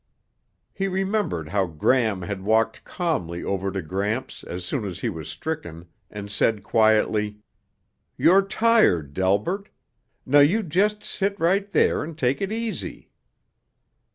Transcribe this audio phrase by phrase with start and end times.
[0.73, 5.29] He remembered how Gram had walked calmly over to Gramps as soon as he was
[5.29, 7.37] stricken and said quietly,
[8.17, 9.69] "You're tired, Delbert.
[10.25, 13.11] Now you just sit right there and take it easy."